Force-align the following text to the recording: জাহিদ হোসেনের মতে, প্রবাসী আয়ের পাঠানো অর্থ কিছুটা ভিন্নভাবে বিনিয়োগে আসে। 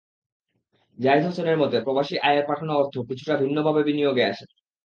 জাহিদ 0.97 1.23
হোসেনের 1.25 1.57
মতে, 1.57 1.77
প্রবাসী 1.81 2.15
আয়ের 2.19 2.45
পাঠানো 2.47 2.71
অর্থ 2.73 2.95
কিছুটা 3.09 3.33
ভিন্নভাবে 3.37 3.81
বিনিয়োগে 3.83 4.23
আসে। 4.25 4.45